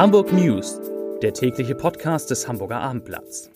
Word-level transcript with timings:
Hamburg 0.00 0.32
News, 0.32 0.80
der 1.20 1.34
tägliche 1.34 1.74
Podcast 1.74 2.30
des 2.30 2.48
Hamburger 2.48 2.80
Abendblatts. 2.80 3.50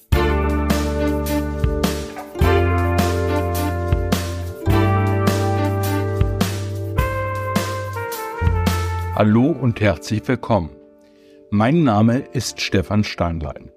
Hallo 9.14 9.56
und 9.58 9.80
herzlich 9.80 10.28
willkommen. 10.28 10.68
Mein 11.48 11.82
Name 11.82 12.18
ist 12.18 12.60
Stefan 12.60 13.04
Steinlein. 13.04 13.70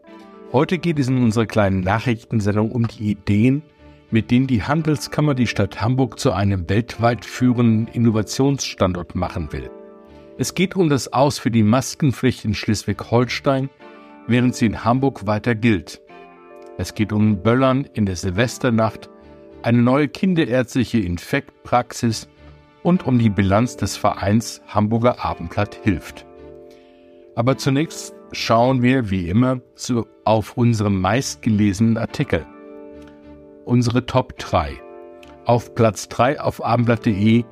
Heute 0.52 0.78
geht 0.78 1.00
es 1.00 1.08
in 1.08 1.24
unserer 1.24 1.46
kleinen 1.46 1.80
Nachrichtensendung 1.80 2.74
um 2.74 2.86
die 2.86 3.12
Ideen, 3.12 3.64
mit 4.12 4.30
denen 4.30 4.48
die 4.48 4.64
Handelskammer 4.64 5.36
die 5.36 5.48
Stadt 5.48 5.80
Hamburg 5.80 6.20
zu 6.20 6.34
einem 6.34 6.68
weltweit 6.68 7.24
führenden 7.24 7.88
Innovationsstandort 7.88 9.16
machen 9.16 9.54
will. 9.54 9.72
Es 10.40 10.54
geht 10.54 10.76
um 10.76 10.88
das 10.88 11.14
Aus 11.14 11.40
für 11.40 11.50
die 11.50 11.64
Maskenpflicht 11.64 12.46
in 12.46 12.54
Schleswig-Holstein, 12.54 13.72
während 14.28 14.54
sie 14.56 14.68
in 14.68 14.84
Hamburg 14.84 15.26
weiter 15.26 15.56
gilt. 15.56 16.00
Es 16.78 16.94
geht 16.94 17.12
um 17.12 17.42
Böllern 17.42 17.88
in 17.94 18.06
der 18.06 18.16
Silvesternacht, 18.16 19.10
eine 19.64 19.82
neue 19.82 20.08
kinderärztliche 20.08 21.00
Infektpraxis 21.00 22.30
und 22.84 23.08
um 23.08 23.18
die 23.18 23.32
Bilanz 23.32 23.78
des 23.78 23.98
Vereins 23.98 24.62
Hamburger 24.68 25.26
Abendblatt 25.26 25.74
hilft. 25.84 26.28
Aber 27.34 27.58
zunächst 27.58 28.14
schauen 28.32 28.84
wir 28.84 29.10
wie 29.10 29.30
immer 29.30 29.62
so 29.74 30.06
auf 30.24 30.56
unsere 30.56 30.92
meistgelesenen 30.92 31.98
Artikel. 31.98 32.46
Unsere 33.66 34.06
Top 34.06 34.38
3. 34.38 34.74
Auf 35.46 35.74
Platz 35.74 36.08
3 36.10 36.40
auf 36.42 36.64
abendblatt.de 36.64 37.44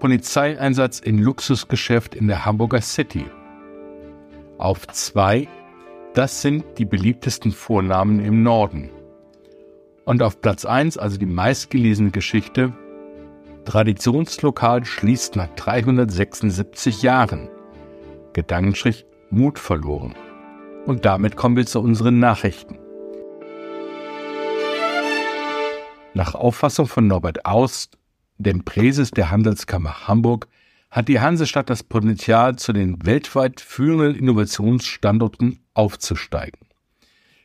Polizeieinsatz 0.00 0.98
in 0.98 1.18
Luxusgeschäft 1.18 2.16
in 2.16 2.26
der 2.26 2.44
Hamburger 2.44 2.80
City. 2.80 3.26
Auf 4.58 4.88
2, 4.88 5.46
das 6.14 6.42
sind 6.42 6.64
die 6.78 6.84
beliebtesten 6.84 7.52
Vornamen 7.52 8.18
im 8.18 8.42
Norden. 8.42 8.90
Und 10.04 10.22
auf 10.22 10.40
Platz 10.40 10.64
1, 10.64 10.98
also 10.98 11.18
die 11.18 11.26
meistgelesene 11.26 12.10
Geschichte, 12.10 12.72
Traditionslokal 13.64 14.84
schließt 14.84 15.36
nach 15.36 15.48
376 15.54 17.02
Jahren. 17.02 17.48
Gedankenstrich 18.32 19.06
Mut 19.30 19.58
verloren. 19.58 20.14
Und 20.86 21.04
damit 21.04 21.36
kommen 21.36 21.56
wir 21.56 21.66
zu 21.66 21.80
unseren 21.80 22.18
Nachrichten. 22.18 22.78
Nach 26.14 26.34
Auffassung 26.34 26.86
von 26.86 27.06
Norbert 27.06 27.44
Aust 27.46 27.99
dem 28.40 28.64
Präses 28.64 29.10
der 29.10 29.30
Handelskammer 29.30 30.08
Hamburg, 30.08 30.48
hat 30.90 31.08
die 31.08 31.20
Hansestadt 31.20 31.70
das 31.70 31.82
Potenzial, 31.82 32.56
zu 32.56 32.72
den 32.72 33.04
weltweit 33.06 33.60
führenden 33.60 34.16
Innovationsstandorten 34.16 35.60
aufzusteigen. 35.74 36.60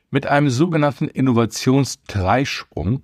Mit 0.10 0.26
einem 0.26 0.50
sogenannten 0.50 1.08
Innovationsdreisprung, 1.08 3.02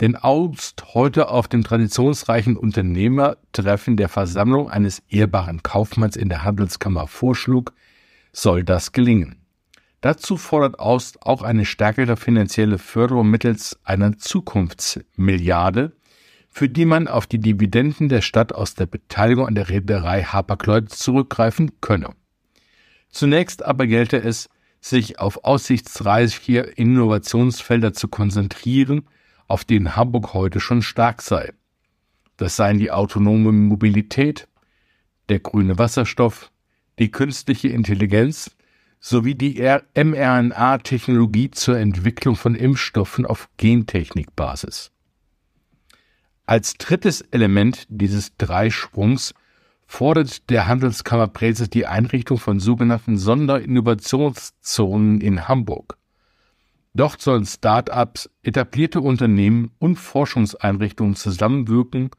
den 0.00 0.16
August 0.16 0.94
heute 0.94 1.28
auf 1.28 1.46
dem 1.46 1.62
traditionsreichen 1.62 2.56
Unternehmertreffen 2.56 3.96
der 3.96 4.08
Versammlung 4.08 4.68
eines 4.68 5.02
ehrbaren 5.08 5.62
Kaufmanns 5.62 6.16
in 6.16 6.28
der 6.28 6.42
Handelskammer 6.42 7.06
vorschlug, 7.06 7.72
soll 8.32 8.64
das 8.64 8.90
gelingen. 8.90 9.36
Dazu 10.00 10.36
fordert 10.36 10.80
Aust 10.80 11.22
auch 11.22 11.42
eine 11.42 11.64
stärkere 11.64 12.16
finanzielle 12.16 12.78
Förderung 12.78 13.30
mittels 13.30 13.78
einer 13.84 14.18
Zukunftsmilliarde, 14.18 15.92
für 16.54 16.68
die 16.68 16.84
man 16.84 17.08
auf 17.08 17.26
die 17.26 17.40
Dividenden 17.40 18.08
der 18.08 18.20
Stadt 18.20 18.52
aus 18.52 18.76
der 18.76 18.86
Beteiligung 18.86 19.48
an 19.48 19.56
der 19.56 19.70
Reederei 19.70 20.22
Hapag-Lloyd 20.22 20.88
zurückgreifen 20.88 21.80
könne. 21.80 22.10
Zunächst 23.10 23.64
aber 23.64 23.88
gelte 23.88 24.18
es, 24.22 24.48
sich 24.80 25.18
auf 25.18 25.42
aussichtsreiche 25.44 26.60
Innovationsfelder 26.60 27.92
zu 27.92 28.06
konzentrieren, 28.06 29.08
auf 29.48 29.64
denen 29.64 29.96
Hamburg 29.96 30.32
heute 30.32 30.60
schon 30.60 30.82
stark 30.82 31.22
sei. 31.22 31.52
Das 32.36 32.54
seien 32.54 32.78
die 32.78 32.92
autonome 32.92 33.50
Mobilität, 33.50 34.46
der 35.28 35.40
grüne 35.40 35.76
Wasserstoff, 35.76 36.52
die 37.00 37.10
künstliche 37.10 37.68
Intelligenz 37.68 38.54
sowie 39.00 39.34
die 39.34 39.60
mRNA-Technologie 39.96 41.50
zur 41.50 41.78
Entwicklung 41.78 42.36
von 42.36 42.54
Impfstoffen 42.54 43.26
auf 43.26 43.48
Gentechnikbasis. 43.56 44.93
Als 46.46 46.74
drittes 46.74 47.22
Element 47.22 47.86
dieses 47.88 48.36
Dreisprungs 48.36 49.32
fordert 49.86 50.50
der 50.50 50.66
Handelskammerpräses 50.66 51.70
die 51.70 51.86
Einrichtung 51.86 52.36
von 52.38 52.60
sogenannten 52.60 53.16
Sonderinnovationszonen 53.16 55.22
in 55.22 55.48
Hamburg. 55.48 55.96
Dort 56.92 57.22
sollen 57.22 57.46
Start-ups, 57.46 58.28
etablierte 58.42 59.00
Unternehmen 59.00 59.70
und 59.78 59.96
Forschungseinrichtungen 59.96 61.16
zusammenwirken, 61.16 62.10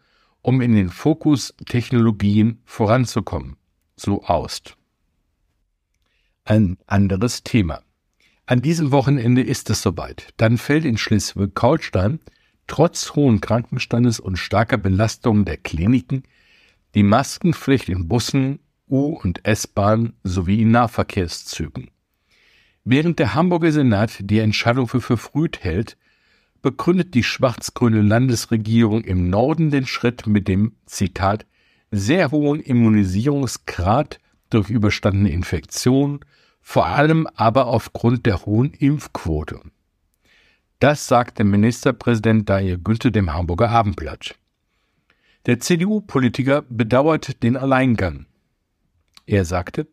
um 0.42 0.60
in 0.60 0.74
den 0.76 0.90
Fokus 0.90 1.54
Technologien 1.66 2.62
voranzukommen. 2.66 3.58
So 3.96 4.24
Aust. 4.24 4.76
Ein 6.44 6.78
anderes 6.88 7.44
Thema. 7.44 7.84
An 8.48 8.62
diesem 8.62 8.92
Wochenende 8.92 9.42
ist 9.42 9.70
es 9.70 9.82
soweit. 9.82 10.34
Dann 10.38 10.58
fällt 10.58 10.86
in 10.86 10.98
Schleswig-Holstein 10.98 12.20
trotz 12.68 13.16
hohen 13.16 13.42
Krankenstandes 13.42 14.20
und 14.20 14.38
starker 14.38 14.78
Belastungen 14.78 15.46
der 15.46 15.58
Kliniken 15.58 16.24
die 16.96 17.04
Maskenpflicht 17.04 17.90
in 17.90 18.08
Bussen, 18.08 18.60
U- 18.90 19.18
und 19.22 19.46
S-Bahn 19.46 20.14
sowie 20.24 20.62
in 20.62 20.72
Nahverkehrszügen. 20.72 21.90
Während 22.86 23.20
der 23.20 23.34
Hamburger 23.34 23.72
Senat 23.72 24.18
die 24.22 24.40
Entscheidung 24.40 24.88
für 24.88 25.02
verfrüht 25.02 25.64
hält, 25.64 25.98
begründet 26.62 27.14
die 27.14 27.24
schwarz-grüne 27.24 28.02
Landesregierung 28.02 29.04
im 29.04 29.30
Norden 29.30 29.72
den 29.72 29.86
Schritt 29.86 30.26
mit 30.26 30.48
dem, 30.48 30.74
Zitat, 30.86 31.46
sehr 31.92 32.32
hohen 32.32 32.60
Immunisierungsgrad 32.60 34.20
durch 34.50 34.70
überstandene 34.70 35.32
Infektion, 35.32 36.22
vor 36.62 36.86
allem 36.86 37.28
aber 37.36 37.68
aufgrund 37.68 38.26
der 38.26 38.46
hohen 38.46 38.74
Impfquote. 38.74 39.62
Das 40.80 41.08
sagte 41.08 41.46
Ministerpräsident 41.46 42.50
Daniel 42.50 42.78
Günther 42.78 43.12
dem 43.12 43.34
Hamburger 43.34 43.70
Abendblatt. 43.70 44.36
Der 45.46 45.60
CDU-Politiker 45.60 46.64
bedauert 46.64 47.42
den 47.44 47.56
Alleingang. 47.56 48.26
Er 49.26 49.46
sagte, 49.46 49.88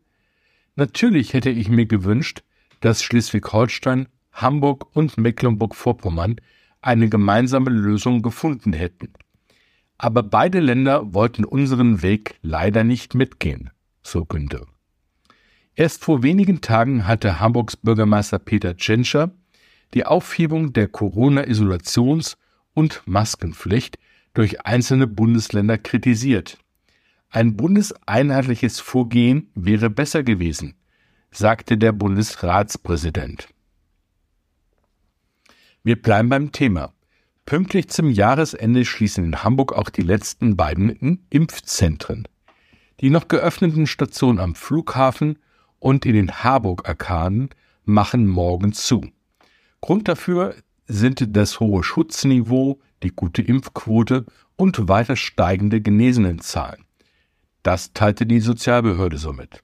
Natürlich 0.75 1.33
hätte 1.33 1.51
ich 1.51 1.69
mir 1.69 1.85
gewünscht, 1.85 2.43
dass 2.81 3.03
Schleswig-Holstein, 3.03 4.07
Hamburg 4.31 4.95
und 4.95 5.17
Mecklenburg-Vorpommern 5.17 6.37
eine 6.81 7.07
gemeinsame 7.07 7.69
Lösung 7.69 8.21
gefunden 8.21 8.73
hätten. 8.73 9.13
Aber 9.97 10.23
beide 10.23 10.59
Länder 10.59 11.13
wollten 11.13 11.45
unseren 11.45 12.01
Weg 12.01 12.35
leider 12.41 12.83
nicht 12.83 13.13
mitgehen, 13.13 13.69
so 14.01 14.25
Günther. 14.25 14.65
Erst 15.75 16.03
vor 16.03 16.23
wenigen 16.23 16.61
Tagen 16.61 17.07
hatte 17.07 17.39
Hamburgs 17.39 17.77
Bürgermeister 17.77 18.39
Peter 18.39 18.75
Tschentscher 18.75 19.31
die 19.93 20.05
Aufhebung 20.05 20.73
der 20.73 20.87
Corona-Isolations- 20.91 22.37
und 22.73 23.03
Maskenpflicht 23.05 23.99
durch 24.33 24.65
einzelne 24.65 25.07
Bundesländer 25.07 25.77
kritisiert. 25.77 26.57
Ein 27.29 27.55
bundeseinheitliches 27.55 28.79
Vorgehen 28.79 29.51
wäre 29.55 29.89
besser 29.89 30.23
gewesen, 30.23 30.75
sagte 31.31 31.77
der 31.77 31.91
Bundesratspräsident. 31.91 33.47
Wir 35.83 36.01
bleiben 36.01 36.29
beim 36.29 36.51
Thema. 36.51 36.93
Pünktlich 37.45 37.89
zum 37.89 38.09
Jahresende 38.09 38.85
schließen 38.85 39.25
in 39.25 39.43
Hamburg 39.43 39.73
auch 39.73 39.89
die 39.89 40.01
letzten 40.01 40.55
beiden 40.55 41.25
Impfzentren. 41.29 42.27
Die 43.01 43.09
noch 43.09 43.27
geöffneten 43.27 43.85
Stationen 43.85 44.39
am 44.39 44.55
Flughafen 44.55 45.39
und 45.79 46.05
in 46.05 46.13
den 46.13 46.31
Harburg-Arkaden 46.31 47.49
machen 47.83 48.27
morgen 48.27 48.71
zu. 48.71 49.01
Grund 49.83 50.07
dafür 50.07 50.55
sind 50.87 51.35
das 51.35 51.59
hohe 51.59 51.83
Schutzniveau, 51.83 52.79
die 53.03 53.09
gute 53.09 53.41
Impfquote 53.41 54.25
und 54.55 54.87
weiter 54.87 55.17
steigende 55.17 55.81
Genesenenzahlen. 55.81 56.85
Das 57.63 57.91
teilte 57.91 58.25
die 58.25 58.39
Sozialbehörde 58.39 59.17
somit. 59.17 59.61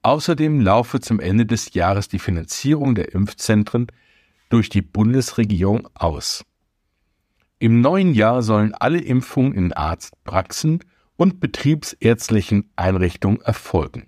Außerdem 0.00 0.62
laufe 0.62 0.98
zum 1.00 1.20
Ende 1.20 1.44
des 1.44 1.74
Jahres 1.74 2.08
die 2.08 2.20
Finanzierung 2.20 2.94
der 2.94 3.12
Impfzentren 3.12 3.88
durch 4.48 4.70
die 4.70 4.80
Bundesregierung 4.80 5.90
aus. 5.92 6.42
Im 7.58 7.82
neuen 7.82 8.14
Jahr 8.14 8.42
sollen 8.42 8.72
alle 8.72 9.02
Impfungen 9.02 9.52
in 9.52 9.74
Arztpraxen 9.74 10.82
und 11.16 11.40
betriebsärztlichen 11.40 12.70
Einrichtungen 12.76 13.42
erfolgen. 13.42 14.06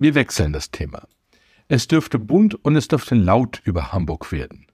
Wir 0.00 0.16
wechseln 0.16 0.52
das 0.52 0.72
Thema. 0.72 1.06
Es 1.74 1.88
dürfte 1.88 2.18
bunt 2.18 2.54
und 2.66 2.76
es 2.76 2.86
dürfte 2.86 3.14
laut 3.14 3.62
über 3.64 3.92
Hamburg 3.94 4.30
werden. 4.30 4.66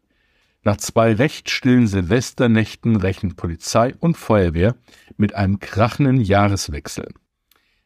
Nach 0.64 0.78
zwei 0.78 1.12
recht 1.12 1.48
stillen 1.48 1.86
Silvesternächten 1.86 2.96
rechnen 2.96 3.36
Polizei 3.36 3.94
und 4.00 4.16
Feuerwehr 4.16 4.74
mit 5.16 5.32
einem 5.32 5.60
krachenden 5.60 6.20
Jahreswechsel. 6.20 7.14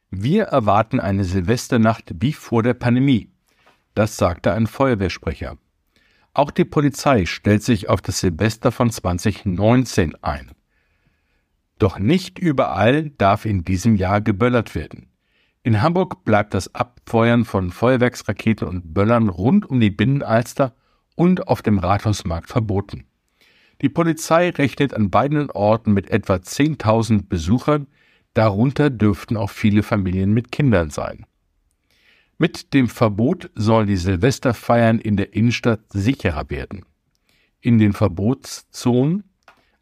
Wir 0.08 0.44
erwarten 0.44 0.98
eine 0.98 1.24
Silvesternacht 1.24 2.14
wie 2.20 2.32
vor 2.32 2.62
der 2.62 2.72
Pandemie. 2.72 3.30
Das 3.92 4.16
sagte 4.16 4.54
ein 4.54 4.66
Feuerwehrsprecher. 4.66 5.58
Auch 6.32 6.50
die 6.50 6.64
Polizei 6.64 7.26
stellt 7.26 7.62
sich 7.62 7.90
auf 7.90 8.00
das 8.00 8.20
Silvester 8.20 8.72
von 8.72 8.90
2019 8.90 10.14
ein. 10.22 10.52
Doch 11.78 11.98
nicht 11.98 12.38
überall 12.38 13.10
darf 13.10 13.44
in 13.44 13.62
diesem 13.62 13.96
Jahr 13.96 14.22
geböllert 14.22 14.74
werden. 14.74 15.11
In 15.64 15.80
Hamburg 15.80 16.24
bleibt 16.24 16.54
das 16.54 16.74
Abfeuern 16.74 17.44
von 17.44 17.70
Feuerwerksraketen 17.70 18.66
und 18.66 18.94
Böllern 18.94 19.28
rund 19.28 19.70
um 19.70 19.78
die 19.78 19.90
Binnenalster 19.90 20.74
und 21.14 21.46
auf 21.46 21.62
dem 21.62 21.78
Rathausmarkt 21.78 22.48
verboten. 22.48 23.04
Die 23.80 23.88
Polizei 23.88 24.50
rechnet 24.50 24.92
an 24.92 25.10
beiden 25.10 25.50
Orten 25.50 25.92
mit 25.92 26.10
etwa 26.10 26.34
10.000 26.34 27.28
Besuchern, 27.28 27.86
darunter 28.34 28.90
dürften 28.90 29.36
auch 29.36 29.50
viele 29.50 29.84
Familien 29.84 30.32
mit 30.32 30.50
Kindern 30.50 30.90
sein. 30.90 31.26
Mit 32.38 32.74
dem 32.74 32.88
Verbot 32.88 33.50
sollen 33.54 33.86
die 33.86 33.96
Silvesterfeiern 33.96 34.98
in 34.98 35.16
der 35.16 35.32
Innenstadt 35.32 35.80
sicherer 35.92 36.50
werden. 36.50 36.84
In 37.60 37.78
den 37.78 37.92
Verbotszonen, 37.92 39.22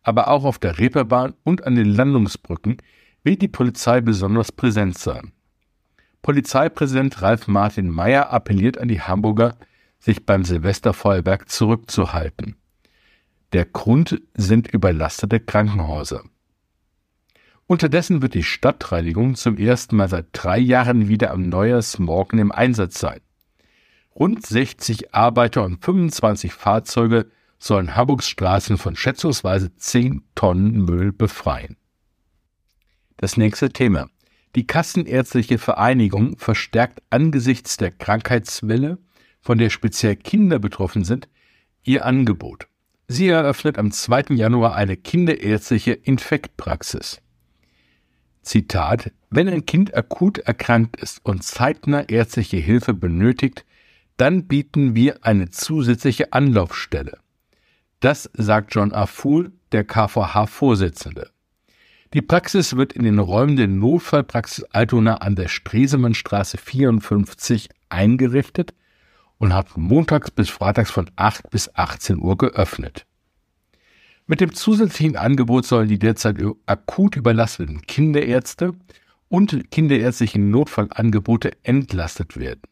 aber 0.02 0.28
auch 0.28 0.44
auf 0.44 0.58
der 0.58 0.78
Reeperbahn 0.78 1.32
und 1.42 1.64
an 1.64 1.74
den 1.74 1.88
Landungsbrücken 1.88 2.76
wird 3.22 3.40
die 3.40 3.48
Polizei 3.48 4.02
besonders 4.02 4.52
präsent 4.52 4.98
sein. 4.98 5.32
Polizeipräsident 6.22 7.22
Ralf 7.22 7.48
Martin 7.48 7.88
Mayer 7.88 8.30
appelliert 8.30 8.78
an 8.78 8.88
die 8.88 9.00
Hamburger, 9.00 9.56
sich 9.98 10.26
beim 10.26 10.44
Silvesterfeuerwerk 10.44 11.48
zurückzuhalten. 11.48 12.56
Der 13.52 13.64
Grund 13.64 14.20
sind 14.34 14.68
überlastete 14.68 15.40
Krankenhäuser. 15.40 16.22
Unterdessen 17.66 18.22
wird 18.22 18.34
die 18.34 18.42
Stadtreinigung 18.42 19.36
zum 19.36 19.56
ersten 19.56 19.96
Mal 19.96 20.08
seit 20.08 20.26
drei 20.32 20.58
Jahren 20.58 21.08
wieder 21.08 21.30
am 21.30 21.48
Neujahrsmorgen 21.48 22.38
im 22.38 22.52
Einsatz 22.52 22.98
sein. 22.98 23.20
Rund 24.14 24.44
60 24.44 25.14
Arbeiter 25.14 25.62
und 25.62 25.84
25 25.84 26.52
Fahrzeuge 26.52 27.30
sollen 27.58 27.94
Hamburgs 27.94 28.28
Straßen 28.28 28.76
von 28.76 28.96
schätzungsweise 28.96 29.74
10 29.76 30.22
Tonnen 30.34 30.84
Müll 30.84 31.12
befreien. 31.12 31.76
Das 33.18 33.36
nächste 33.36 33.70
Thema. 33.70 34.08
Die 34.56 34.66
Kassenärztliche 34.66 35.58
Vereinigung 35.58 36.36
verstärkt 36.38 37.02
angesichts 37.10 37.76
der 37.76 37.92
Krankheitswelle, 37.92 38.98
von 39.40 39.58
der 39.58 39.70
speziell 39.70 40.16
Kinder 40.16 40.58
betroffen 40.58 41.04
sind, 41.04 41.28
ihr 41.82 42.04
Angebot. 42.04 42.66
Sie 43.06 43.28
eröffnet 43.28 43.78
am 43.78 43.90
2. 43.90 44.34
Januar 44.34 44.74
eine 44.74 44.96
kinderärztliche 44.96 45.92
Infektpraxis. 45.92 47.20
Zitat 48.42 49.12
Wenn 49.30 49.48
ein 49.48 49.66
Kind 49.66 49.94
akut 49.94 50.38
erkrankt 50.38 51.00
ist 51.00 51.24
und 51.24 51.42
zeitnah 51.42 52.08
ärztliche 52.08 52.56
Hilfe 52.56 52.94
benötigt, 52.94 53.64
dann 54.16 54.46
bieten 54.46 54.94
wir 54.94 55.24
eine 55.24 55.50
zusätzliche 55.50 56.32
Anlaufstelle. 56.32 57.18
Das 58.00 58.30
sagt 58.34 58.74
John 58.74 58.92
Aful, 58.92 59.52
der 59.72 59.84
KVH-Vorsitzende. 59.84 61.30
Die 62.12 62.22
Praxis 62.22 62.74
wird 62.74 62.92
in 62.92 63.04
den 63.04 63.20
Räumen 63.20 63.56
der 63.56 63.68
Notfallpraxis 63.68 64.64
Altona 64.64 65.18
an 65.18 65.36
der 65.36 65.46
Stresemannstraße 65.46 66.58
54 66.58 67.68
eingerichtet 67.88 68.74
und 69.38 69.54
hat 69.54 69.76
montags 69.76 70.32
bis 70.32 70.50
freitags 70.50 70.90
von 70.90 71.08
8 71.14 71.50
bis 71.50 71.72
18 71.72 72.18
Uhr 72.18 72.36
geöffnet. 72.36 73.06
Mit 74.26 74.40
dem 74.40 74.52
zusätzlichen 74.54 75.16
Angebot 75.16 75.66
sollen 75.66 75.88
die 75.88 76.00
derzeit 76.00 76.36
akut 76.66 77.14
überlasteten 77.14 77.82
Kinderärzte 77.82 78.74
und 79.28 79.70
kinderärztlichen 79.70 80.50
Notfallangebote 80.50 81.52
entlastet 81.62 82.36
werden. 82.36 82.62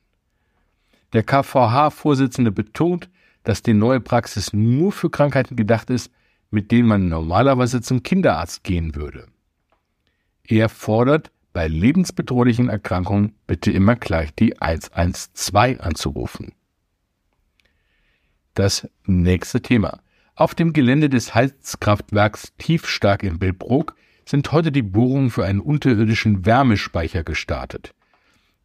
Der 1.13 1.23
KVH-Vorsitzende 1.23 2.51
betont, 2.51 3.09
dass 3.45 3.63
die 3.63 3.75
neue 3.75 4.01
Praxis 4.01 4.53
nur 4.53 4.91
für 4.91 5.11
Krankheiten 5.11 5.55
gedacht 5.55 5.91
ist, 5.91 6.11
mit 6.51 6.71
denen 6.71 6.89
man 6.89 7.09
normalerweise 7.09 7.81
zum 7.81 8.03
Kinderarzt 8.03 8.65
gehen 8.65 8.95
würde. 8.95 9.27
Er 10.45 10.69
fordert, 10.69 11.31
bei 11.53 11.67
lebensbedrohlichen 11.67 12.69
Erkrankungen 12.69 13.35
bitte 13.47 13.71
immer 13.73 13.97
gleich 13.97 14.35
die 14.35 14.61
112 14.61 15.81
anzurufen. 15.81 16.53
Das 18.55 18.89
nächste 19.07 19.61
Thema. 19.63 20.01
Auf 20.35 20.55
dem 20.55 20.73
Gelände 20.73 21.09
des 21.09 21.35
Heizkraftwerks 21.35 22.53
Tiefstark 22.59 23.25
in 23.25 23.39
Billbrook 23.39 23.97
sind 24.25 24.53
heute 24.53 24.71
die 24.71 24.83
Bohrungen 24.83 25.31
für 25.31 25.45
einen 25.45 25.61
unterirdischen 25.61 26.47
Wärmespeicher 26.47 27.25
gestartet. 27.25 27.95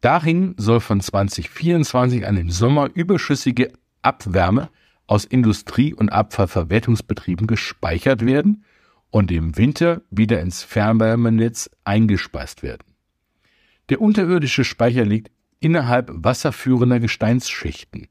Darin 0.02 0.54
soll 0.58 0.82
von 0.82 1.00
2024 1.00 2.28
an 2.28 2.38
im 2.38 2.52
Sommer 2.52 2.90
überschüssige 2.94 3.72
Abwärme 4.02 4.70
aus 5.08 5.26
Industrie- 5.26 5.94
und 5.94 6.10
Abfallverwertungsbetrieben 6.10 7.48
gespeichert 7.48 8.26
werden 8.26 8.64
und 9.10 9.32
im 9.32 9.58
Winter 9.58 10.02
wieder 10.10 10.42
ins 10.42 10.64
Fernwärmenetz 10.64 11.70
eingespeist 11.84 12.64
werden. 12.64 12.94
Der 13.90 14.02
unterirdische 14.02 14.64
Speicher 14.64 15.06
liegt 15.06 15.32
innerhalb 15.60 16.10
wasserführender 16.12 17.00
Gesteinsschichten. 17.00 18.08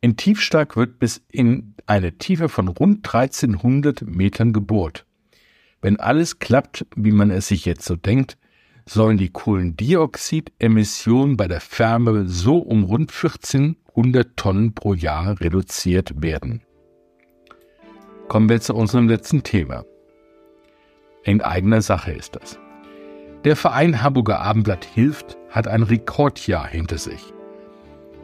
In 0.00 0.16
Tiefstark 0.16 0.76
wird 0.76 0.98
bis 0.98 1.22
in 1.30 1.74
eine 1.86 2.16
Tiefe 2.16 2.48
von 2.48 2.68
rund 2.68 3.06
1300 3.06 4.02
Metern 4.02 4.52
gebohrt. 4.52 5.06
Wenn 5.82 6.00
alles 6.00 6.38
klappt, 6.38 6.86
wie 6.96 7.12
man 7.12 7.30
es 7.30 7.48
sich 7.48 7.64
jetzt 7.64 7.84
so 7.84 7.96
denkt, 7.96 8.38
sollen 8.90 9.18
die 9.18 9.28
Kohlendioxidemissionen 9.28 11.36
bei 11.36 11.46
der 11.46 11.60
Färme 11.60 12.26
so 12.26 12.56
um 12.58 12.82
rund 12.82 13.12
1400 13.12 14.36
Tonnen 14.36 14.74
pro 14.74 14.94
Jahr 14.94 15.40
reduziert 15.40 16.20
werden. 16.22 16.62
Kommen 18.26 18.48
wir 18.48 18.60
zu 18.60 18.74
unserem 18.74 19.08
letzten 19.08 19.44
Thema. 19.44 19.84
In 21.22 21.40
eigener 21.40 21.82
Sache 21.82 22.10
ist 22.10 22.34
das. 22.34 22.58
Der 23.44 23.54
Verein 23.54 24.02
Hamburger 24.02 24.40
Abendblatt 24.40 24.84
hilft 24.84 25.38
hat 25.50 25.68
ein 25.68 25.84
Rekordjahr 25.84 26.66
hinter 26.66 26.98
sich. 26.98 27.32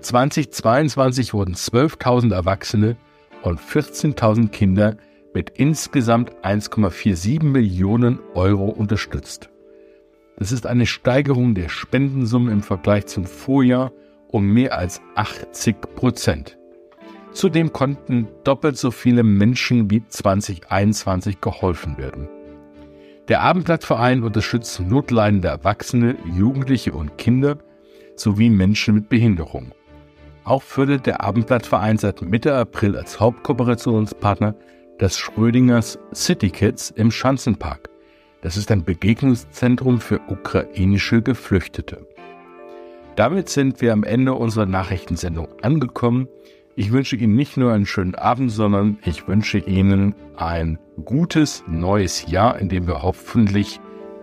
2022 0.00 1.32
wurden 1.32 1.54
12.000 1.54 2.34
Erwachsene 2.34 2.96
und 3.42 3.60
14.000 3.60 4.48
Kinder 4.48 4.96
mit 5.32 5.50
insgesamt 5.50 6.32
1,47 6.44 7.44
Millionen 7.44 8.19
Euro 8.34 8.64
unterstützt. 8.64 9.48
Das 10.38 10.52
ist 10.52 10.66
eine 10.66 10.86
Steigerung 10.86 11.55
der 11.55 11.69
Spendensumme 11.69 12.52
im 12.52 12.62
Vergleich 12.62 13.06
zum 13.06 13.24
Vorjahr 13.24 13.93
um 14.28 14.46
mehr 14.52 14.76
als 14.76 15.00
80 15.14 15.81
Prozent. 15.94 16.58
Zudem 17.32 17.72
konnten 17.72 18.28
doppelt 18.44 18.76
so 18.76 18.90
viele 18.90 19.22
Menschen 19.22 19.90
wie 19.90 20.06
2021 20.06 21.40
geholfen 21.40 21.96
werden. 21.98 22.28
Der 23.28 23.40
Abendblattverein 23.40 24.22
unterstützt 24.22 24.81
notleidende 24.81 25.48
Erwachsene, 25.48 26.16
Jugendliche 26.34 26.93
und 26.93 27.19
Kinder 27.19 27.58
sowie 28.14 28.50
Menschen 28.50 28.94
mit 28.94 29.08
Behinderung. 29.08 29.72
Auch 30.44 30.62
fördert 30.62 31.06
der 31.06 31.22
Abendblattverein 31.22 31.98
seit 31.98 32.22
Mitte 32.22 32.55
April 32.55 32.96
als 32.96 33.19
Hauptkooperationspartner 33.19 34.55
das 34.98 35.19
Schrödingers 35.19 35.98
City 36.14 36.50
Kids 36.50 36.90
im 36.90 37.10
Schanzenpark. 37.10 37.90
Das 38.46 38.56
ist 38.56 38.70
ein 38.70 38.84
Begegnungszentrum 38.84 40.00
für 40.00 40.20
ukrainische 40.29 41.20
Geflüchtete. 41.20 42.06
Damit 43.17 43.48
sind 43.48 43.81
wir 43.81 43.93
am 43.93 44.05
Ende 44.05 44.34
unserer 44.34 44.67
Nachrichtensendung 44.67 45.48
angekommen. 45.62 46.29
Ich 46.76 46.93
wünsche 46.93 47.17
Ihnen 47.17 47.34
nicht 47.34 47.56
nur 47.56 47.72
einen 47.72 47.86
schönen 47.86 48.15
Abend, 48.15 48.53
sondern 48.53 48.98
ich 49.05 49.26
wünsche 49.26 49.58
Ihnen 49.58 50.15
ein 50.36 50.79
gutes 51.05 51.65
neues 51.67 52.31
Jahr, 52.31 52.60
in 52.60 52.69
dem 52.69 52.86
wir 52.86 53.03
hoffentlich 53.03 53.81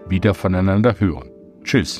wieder 0.07 0.33
voneinander 0.33 1.01
hören. 1.01 1.29
Tschüss. 1.65 1.99